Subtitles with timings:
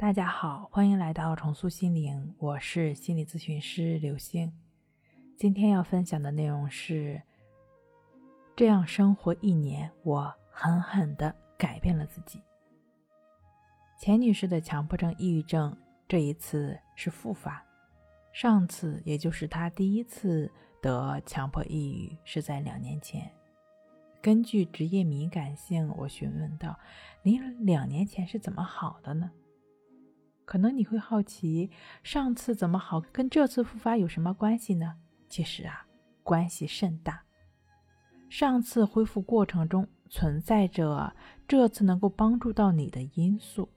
[0.00, 4.52] 大家好，欢迎来到重塑心灵，我是心理咨询师刘星。
[5.36, 7.20] 今天要分享的内容是：
[8.54, 12.40] 这样生活一年，我狠狠的改变了自己。
[13.98, 17.60] 钱女士的强迫症、抑郁症这一次是复发，
[18.32, 20.48] 上次也就是她第一次
[20.80, 23.28] 得强迫抑郁是在两年前。
[24.22, 26.78] 根据职业敏感性，我询问道
[27.24, 29.28] ：“您两年前是怎么好的呢？”
[30.48, 31.70] 可能你会好奇，
[32.02, 34.94] 上次怎么好，跟这次复发有什么关系呢？
[35.28, 35.86] 其实啊，
[36.22, 37.22] 关系甚大。
[38.30, 41.14] 上次恢复过程中存在着
[41.46, 43.68] 这次能够帮助到你的因素，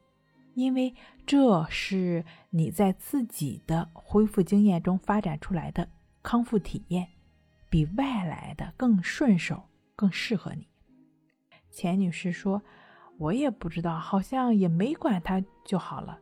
[0.54, 5.86] 因为这是你在自己的恢复经验中发展出来的
[6.24, 7.06] 康复体验，
[7.70, 9.62] 比外来的更顺手，
[9.94, 10.70] 更适合你。
[11.70, 12.62] 钱女士说
[13.20, 16.18] ：“我也不知道，好像也没管它就好了。”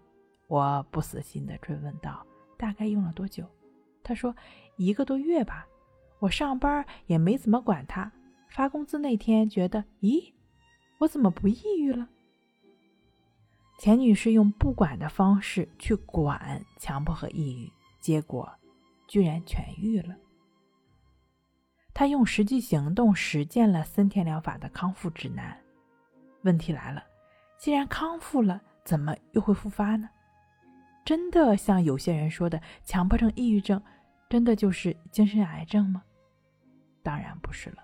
[0.50, 2.26] 我不死心的追问道
[2.58, 3.46] ：“大概用了多久？”
[4.04, 4.36] 他说
[4.76, 5.66] ：“一个多月吧。
[6.20, 8.12] 我上班也没怎么管他。
[8.50, 10.34] 发工资那天，觉得，咦，
[10.98, 12.10] 我怎么不抑郁了？”
[13.78, 18.52] 钱女士用不管的方式去管强迫和抑郁，结果
[19.08, 20.18] 居然痊愈了。
[21.94, 25.56] 她用实际行动实践了森田疗法的康复指南。
[26.42, 27.04] 问题来了，
[27.58, 30.10] 既然康复了，怎么又会复发呢？
[31.10, 33.82] 真的像有些人说的，强迫症、抑郁症，
[34.30, 36.04] 真的就是精神癌症吗？
[37.02, 37.78] 当然不是了。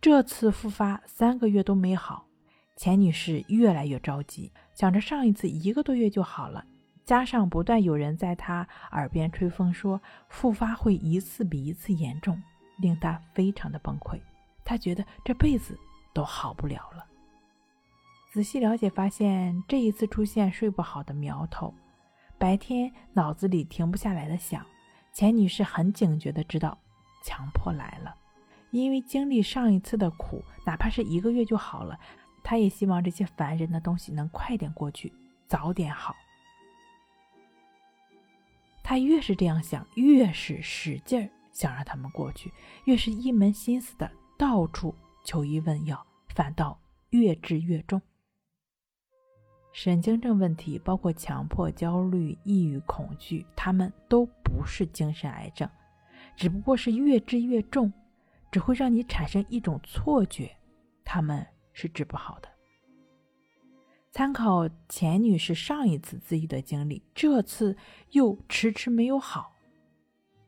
[0.00, 2.24] 这次复发三个月都没好，
[2.76, 6.64] 钱女士越来越着急，想着上一次一个多月就好了，
[7.04, 12.40] 加上不断有人在她耳边吹风说复发会一次比一次严重，
[12.78, 14.16] 令她非常的崩溃。
[14.64, 15.76] 她觉得这辈子
[16.14, 17.04] 都好不了了。
[18.30, 21.74] 仔细了解发现，这一次出现睡不好的苗头。
[22.38, 24.64] 白天脑子里停不下来的想，
[25.12, 26.76] 钱女士很警觉的知道
[27.24, 28.14] 强迫来了，
[28.70, 31.98] 因为经历上一次的苦，哪怕是一个月就好了，
[32.42, 35.12] 她也希望这些烦人的东西能快点过去，
[35.46, 36.14] 早点好。
[38.82, 42.52] 她越是这样想，越是使劲儿想让他们过去，
[42.84, 44.94] 越是一门心思的到处
[45.24, 46.78] 求医问药，反倒
[47.10, 48.00] 越治越重。
[49.76, 55.68] 神经症问题包括强迫、焦虑、抑郁、恐惧，他们都不是精神癌症，
[56.34, 57.92] 只不过是越治越重，
[58.50, 60.50] 只会让你产生一种错觉，
[61.04, 62.48] 他们是治不好的。
[64.12, 67.76] 参考钱女士上一次自愈的经历，这次
[68.12, 69.52] 又迟迟没有好，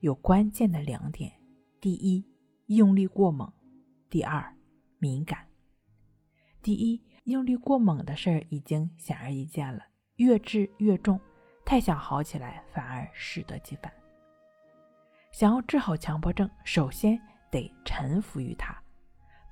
[0.01, 1.31] 有关键的两点：
[1.83, 2.25] 第一，
[2.69, 3.53] 用力过猛；
[4.09, 4.57] 第二，
[4.97, 5.47] 敏感。
[6.63, 7.03] 第一。
[7.29, 9.85] 用力过猛的事儿已经显而易见了，
[10.17, 11.21] 越治越重，
[11.63, 13.93] 太想好起来反而适得其反。
[15.31, 18.75] 想要治好强迫症，首先得臣服于它，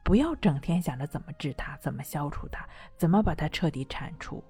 [0.03, 2.67] 不要整天想着怎么治它、怎么消除它、
[2.97, 4.43] 怎么把它彻底铲除。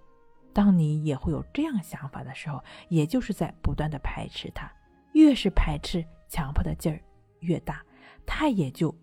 [0.53, 4.71] 当你也会有这样想法的时候，也就是在不断的排斥它，
[5.15, 7.03] 越是排斥，强迫的劲儿
[7.41, 7.85] 越大，
[8.25, 8.97] 它也就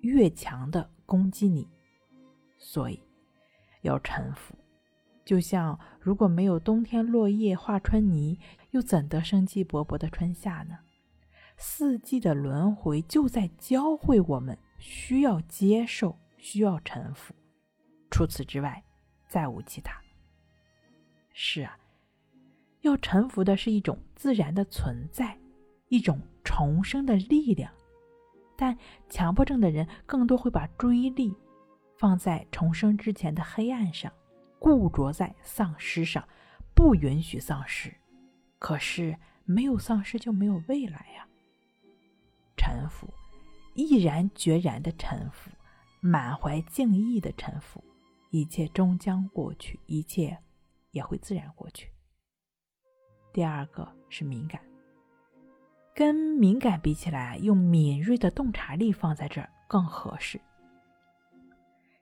[0.00, 1.68] 越强的攻击你。
[2.58, 3.00] 所以。
[3.82, 4.54] 要臣服，
[5.24, 8.38] 就像如果没有冬天落叶化春泥，
[8.70, 10.78] 又怎得生机勃勃的春夏呢？
[11.56, 17.34] 四季的轮回就在教会我们需要接受，需要臣服。
[18.10, 18.82] 除此之外，
[19.28, 20.00] 再无其他。
[21.32, 21.78] 是啊，
[22.80, 25.38] 要臣服的是一种自然的存在，
[25.88, 27.70] 一种重生的力量。
[28.56, 28.76] 但
[29.08, 31.34] 强迫症的人更多会把注意力。
[32.00, 34.10] 放在重生之前的黑暗上，
[34.58, 36.26] 固着在丧失上，
[36.74, 37.94] 不允许丧失。
[38.58, 41.28] 可是没有丧失就没有未来呀。
[42.56, 43.06] 臣服，
[43.74, 45.50] 毅然决然的臣服，
[46.00, 47.84] 满怀敬意的臣服，
[48.30, 50.38] 一切终将过去，一切
[50.92, 51.92] 也会自然过去。
[53.30, 54.58] 第二个是敏感，
[55.94, 60.40] 跟敏感比起来，用敏锐的洞察力放在这儿更合适。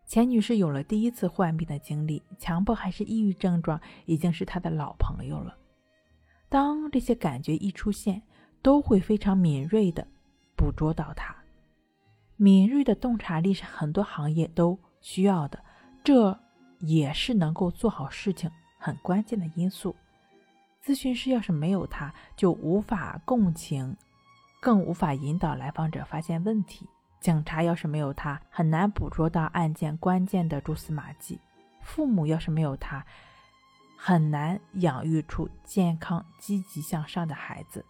[0.08, 5.54] 钱女士有了第一次患病的经历，强迫还是抑郁症状已经是她的老朋友了。
[6.48, 8.22] 当这些感觉一出现，
[8.62, 10.08] 都会非常敏锐的
[10.56, 11.36] 捕捉到它。
[12.36, 15.62] 敏锐的洞察力是很多行业都需要的，
[16.02, 16.40] 这
[16.78, 19.94] 也是能够做好事情很关键的因素。
[20.82, 23.94] 咨询师要是没有它，就无法共情，
[24.58, 26.88] 更无法引导来访者发现问题。
[27.20, 31.38] 警察要是没有他，很难捕捉到案件关键的蛛丝马迹；
[31.82, 33.04] 父母要是没有他，
[33.96, 37.84] 很难养育出健康、积极向上的孩子。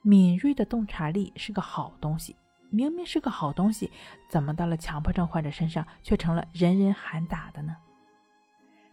[0.00, 2.34] 敏锐的洞察力是个好东西，
[2.70, 3.90] 明明是个好东西，
[4.30, 7.76] 怎么到了强迫症患者身上却成了人人喊打的呢？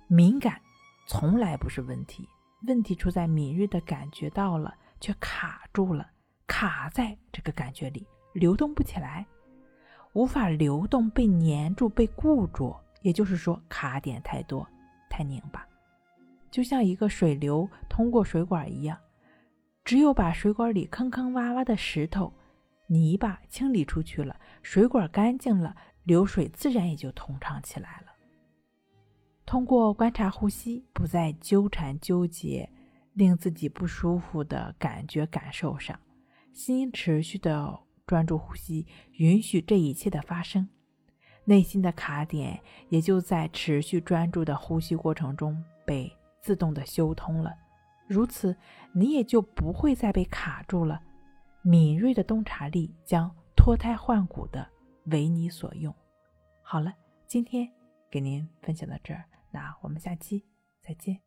[0.08, 0.60] 敏感
[1.08, 2.28] 从来不是问题，
[2.68, 6.10] 问题出在敏锐的感觉到了，却卡住了，
[6.46, 9.26] 卡在这个感觉里，流动不起来，
[10.16, 12.76] 无法流动，被粘住，被固住。
[13.02, 14.68] 也就是说，卡点太多，
[15.10, 15.64] 太拧巴，
[16.50, 18.98] 就像一个水流通过水管一样。
[19.84, 22.34] 只有把水管里坑坑洼洼的石头、
[22.88, 25.76] 泥巴清理出去了，水管干净了，
[26.06, 28.08] 流水自然也就通畅起来了。
[29.46, 32.68] 通过观察呼吸，不再纠缠纠结
[33.14, 36.00] 令自己不舒服的感觉感受上，
[36.52, 40.68] 心持续的专注呼吸，允许这一切的发生，
[41.44, 46.12] 内心的卡点也就在持续专注的呼吸过程中被
[46.42, 47.54] 自动的修通了。
[48.08, 48.56] 如此，
[48.94, 51.02] 你也就不会再被卡住了。
[51.64, 54.70] 敏锐的洞察力将脱胎换骨的
[55.06, 55.92] 为你所用。
[56.62, 56.94] 好了，
[57.26, 57.68] 今天
[58.12, 60.46] 给您分享到这儿，那我们下期
[60.84, 61.25] 再见。